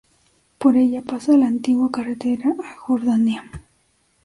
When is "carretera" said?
1.91-2.55